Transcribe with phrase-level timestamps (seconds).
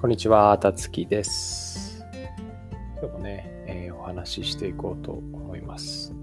[0.00, 2.06] こんにちは、たつきです。
[3.00, 6.14] 今日もね、えーお話ししていこうと思います。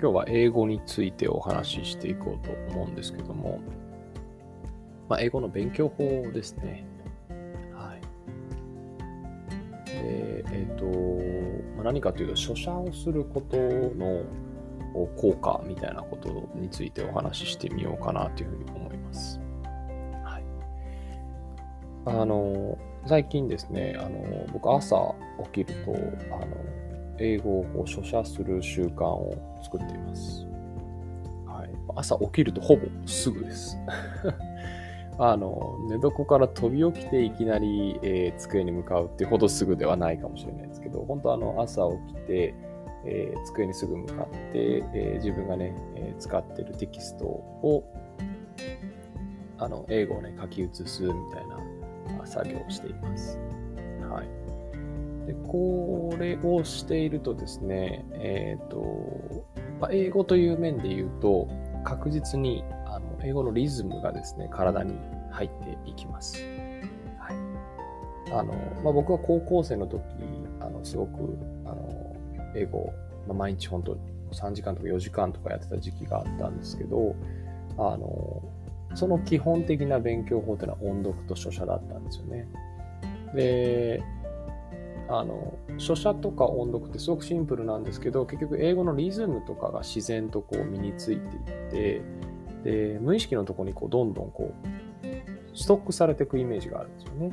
[0.00, 3.60] 今日は英語についてお話ししていこうと思うんですけども、
[5.08, 6.86] まあ、英語の勉強法ですね。
[7.74, 8.00] はい。
[9.90, 10.84] で、えっ、と、
[11.74, 14.22] まあ、何かというと、書写をすることの
[15.16, 19.40] 効果みたいなことについてお話ししてみようかなというふうに思います。
[22.04, 25.14] あの、最近ですね、あの、僕朝
[25.52, 25.92] 起きると、
[26.34, 26.46] あの、
[27.18, 30.46] 英語をこう書写する習慣を作っています。
[31.46, 31.70] はい。
[31.96, 33.78] 朝起きるとほぼすぐです。
[35.18, 42.54] あの、寝床から飛び起きていきなり、えー机に向かうってほどすぐではないかもしれないですけど、本当あの、朝起きて、
[43.04, 47.84] えー机にすぐ向かって、えー自分がね、え使ってるテキストを、
[49.58, 51.58] あの、英語をね、書き写すみたいな
[52.24, 53.38] 作業をしています。
[54.10, 55.26] はい。
[55.26, 59.44] で、これをしているとですね、えっ、と、
[59.80, 61.48] まあ、英語という面で言うと、
[61.84, 64.94] 確実にあの英語のリズムがですね、体に
[65.30, 66.36] 入っていきます。
[67.18, 68.32] はい。
[68.32, 70.02] あの、まあ、僕は高校生の時、
[70.60, 72.16] あの、すごく、あの、
[72.54, 72.92] 英語、
[73.26, 73.96] まあ、毎日本当
[74.32, 77.14] 3時間とか4時間とかやってた時期があったんですけど、
[77.78, 78.42] あの、
[78.94, 82.48] その基本的な勉強法というのは音読と書写だったんですよね。
[83.34, 84.02] で、
[85.08, 92.02] あの、書写とか音読ってすごくシンプルなんですけど、結局英語のリズムとかが自然とこう身についていって、
[92.94, 97.32] で、無意識のとこにこうどんどんこう、ストックされていくイメージがあるんですよね。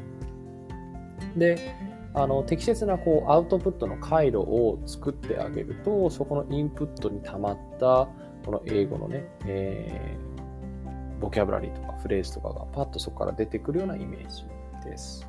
[1.37, 1.75] で、
[2.13, 8.07] あの適切なこうアウトプットの回路を作ってあげると、そこのインプットに溜まった
[8.45, 10.17] この英語のね、え
[11.19, 14.45] ボキャブラリーとかフレーズとかがパッとそこから出てくるようなイメージ
[14.83, 15.27] です。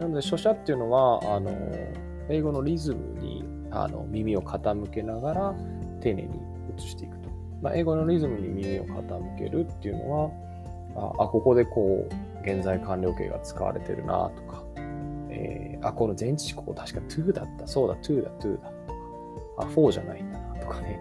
[0.00, 1.50] なので、書写っていうのは、あの
[2.28, 5.54] 英語のリズムにあの耳を傾けながら
[6.00, 6.40] 丁寧に
[6.76, 7.30] 移していくと。
[7.60, 14.62] まあ、英語のリズムに耳を傾けるっていうのは、あ、あここでこう、現在完了形が使われてるなとか、
[15.30, 18.74] えーあ、この前置詞ここ確か to だった、そうだ、to だ、to だと
[19.54, 20.98] か、あ、for じゃないんだなとかね、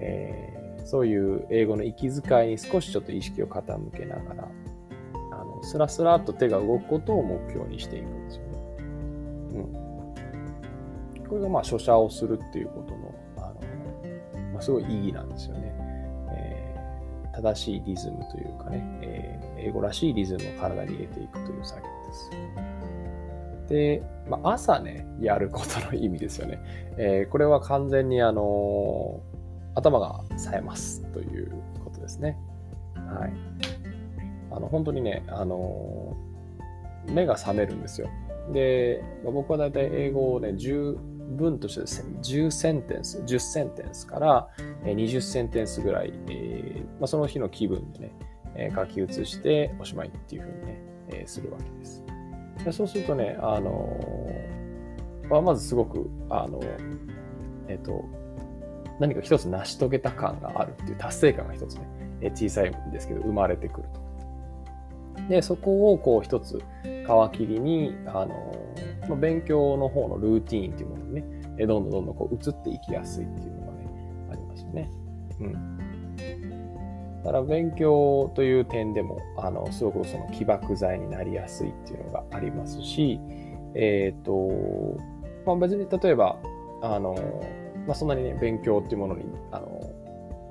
[0.00, 0.53] えー
[0.84, 4.48] そういう英語の息遣いに少しちょっと意識を傾けながら、
[5.32, 8.50] あのスラスラっと手が動くことを目標にしていくんですよね。
[9.54, 9.58] う
[11.22, 11.26] ん。
[11.28, 13.54] これがまあ書写をするっていうことの、あの、
[14.52, 15.74] まあ、すごい意義なんですよね。
[16.36, 16.74] えー
[17.34, 22.30] 正しいリズムというかね、えー英語らしいリズムを体に入れていくという作業です。
[23.68, 26.60] で、まあ、朝ね、やることの意味ですよね。
[26.98, 29.33] えーこれは完全にあのー
[29.74, 31.50] 頭が冴えますという
[31.84, 32.38] ことですね。
[32.94, 33.32] はい。
[34.50, 36.16] あの、本当にね、あの
[37.06, 38.08] 目が覚めるんですよ。
[38.52, 40.96] で、僕はだいたい英語をね、10
[41.36, 44.48] 文としてですね、10センテンス、10センテンスから
[44.84, 48.14] えー20センテンスぐらい、えーまあ、その日の気分でね、
[48.56, 52.04] え書き写しておしまいっていうふうにね、えするわけです。
[52.64, 56.60] でそうするとね、あのーまあ、まずすごく、あの
[57.68, 58.04] えっ、と、
[58.98, 61.86] 何か一つ成し遂げた感があるっていう達成感が一つね、
[62.20, 64.04] え小さいんですけど、生まれてくると。
[65.28, 73.88] で、そこをこう一つ皮切りに、あの勉強の方のルーティーンっていうものにね、どんどんどんどんこう移っていきやすいっていうのがね、
[74.32, 74.90] ありますよね。
[75.40, 75.74] うん。
[77.24, 83.18] だから勉強という点でも、あの、すごくその起爆剤になりやすいっていうのがありますし、
[83.74, 84.50] えっ、と、
[85.46, 86.36] まあ別に例えば、
[86.82, 87.16] あの、
[87.86, 89.80] まあそんなにね、勉強っていうものに、あの、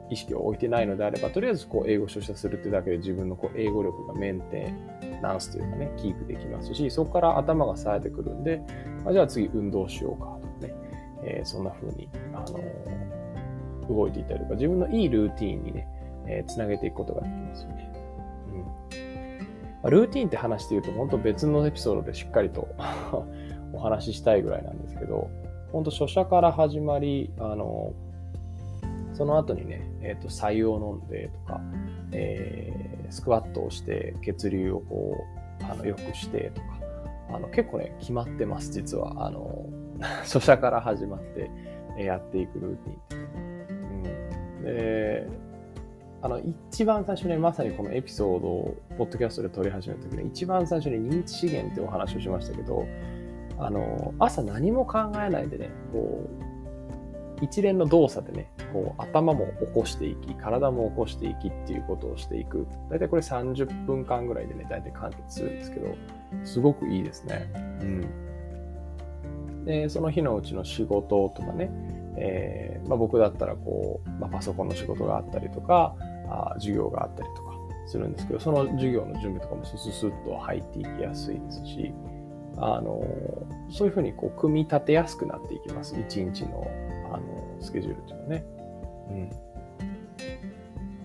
[0.09, 4.73] 意識を置いてないのであれば、とりあえずこう英語を書写するってだけで自分のこう英語力がメンテ
[5.21, 8.61] ナンスというかね、キープできますし、そこから頭が冴えてくるんで、
[9.03, 10.73] まあ、じゃあ次運動しようかとかね、
[11.23, 15.87] えーそんな風に、あの動いていたりとか、自分のいいルーティーンにね、
[16.27, 17.93] えーつなげていくことができますよね。
[18.53, 22.69] うんルーティーンって話して言うと、本当別のエピソードでしっかりと
[23.73, 25.29] お話ししたいぐらいなんですけど、
[25.73, 27.93] 本当書写から始まり、あの、
[29.13, 31.61] その後にね、えっ、と、白湯を飲んでとか、
[32.13, 35.23] えースクワットをして血流をこ
[35.61, 36.67] う、あの、良くしてとか、
[37.35, 39.27] あの、結構ね、決まってます、実は。
[39.27, 39.69] あの、
[40.25, 41.51] 書写から始まって
[41.95, 43.65] えやっていくルーティン。
[44.57, 44.63] うん。
[44.63, 45.27] で、
[46.23, 46.39] あの、
[46.71, 52.87] 一番最初にまさにこのエピソードを、ポッドキャストで撮り始めた時に、一番最初に認知資源ってお話をしましたけど、
[53.57, 56.43] あの、朝何も考えないでね、こう、
[57.43, 62.67] 一連の動作でね、こう頭も起こしていき、体も起こしていきっていうことをしていく。
[62.89, 65.95] だいたいこれ30分間ぐらいでね、だいたい完結するんですけど、
[66.45, 67.51] すごくいいですね。
[67.81, 69.65] うん。
[69.65, 71.69] で、その日のうちの仕事とかね、
[72.15, 75.95] えー、まあ、僕だったらこう、まあ、パソコンの仕事があったりとか、
[76.29, 77.53] あ授業があったりとか
[77.85, 81.93] するんですけど、その授業の準備とかもスススッと入っていきやすいですし、
[82.57, 83.03] あの、
[83.69, 85.95] そういうふうにこう、組み立てやすくなっていきます。
[85.99, 86.67] 一日の、
[87.11, 88.45] あの、スケジュールっていうのはね。
[89.09, 89.29] うん。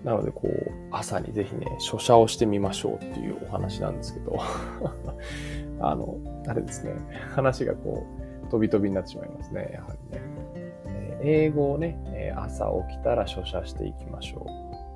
[0.03, 4.39] なので、こう、朝にぜひね、書写をしてみましょうっていうお話なんですけど、
[5.81, 6.17] あの、
[6.47, 6.93] あれですね、
[7.35, 8.05] 話がこ
[8.45, 10.23] う、飛び飛びになってしまいますね、やはりね。
[10.85, 14.45] え英語をね、朝起きたら書写していきましょ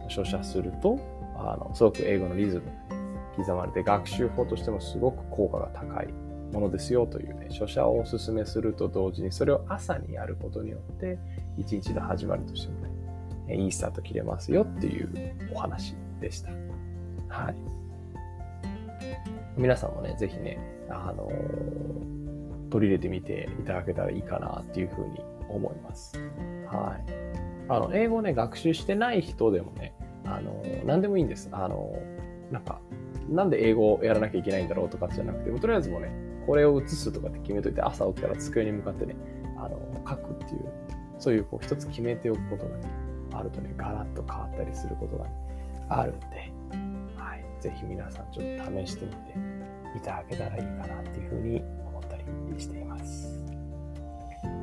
[0.08, 0.12] う。
[0.12, 0.98] 書写すると、
[1.36, 2.72] あの、すごく英語のリズムが、
[3.36, 6.08] 刻まれて、学習法としてもすごく効果が高い
[6.54, 11.18] ものですよというね、書写をお勧めすると同時に、それを朝にやることによって、
[11.58, 12.82] 一日の始まりとしても
[13.48, 15.10] ね、いいスタート切れますよっていう
[15.54, 16.52] お話でした。
[17.28, 17.56] はい。
[19.58, 20.60] 皆さんもね、ぜひね、
[20.90, 26.18] あのー、取り入れてみていただけたらいいかなっていうふうに思います。
[26.68, 27.14] はい。
[27.70, 29.94] あの、英語をね、学習してない人でもね、
[30.26, 31.50] あのー、何でもいいんです。
[31.52, 32.80] あのー、なんか、
[33.30, 36.12] なんで英語をやらなきゃいけないんだろうとかじゃなくて、とりあえずもね、
[36.46, 39.16] これを写すとかって決めといて、朝起きたら机に向かってね、
[39.58, 40.72] あの、書くっていう、
[41.20, 42.88] そういうこう一つ決めておくことがね、
[43.34, 45.32] あるとね、ガラッと変わったりすることが、ね、
[45.90, 46.26] あるんで、
[47.18, 47.62] はい。
[47.62, 52.24] ぜひ皆さんちょっと試してみていただけたらいいかなっていうふうに思ったり
[52.60, 53.44] しています。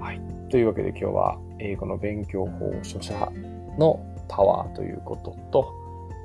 [0.01, 0.21] はい。
[0.51, 3.15] というわけで今日は英語の勉強法書写
[3.79, 5.75] のパワーということと、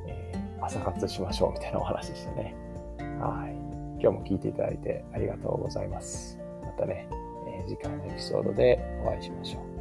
[0.08, 2.56] えー、朝活しましょうみたいなお話でしたね。
[3.19, 3.75] はい。
[4.06, 6.38] 今日も聞いていただいてありがとうございます。
[6.62, 7.07] またね、
[7.48, 9.75] えー、次回のエピソードでお会いしましょう。